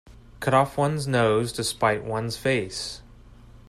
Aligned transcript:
Cut 0.39 0.55
off 0.55 0.79
one's 0.79 1.05
nose 1.07 1.53
to 1.53 1.63
spite 1.63 2.03
one's 2.03 2.35
face. 2.35 3.03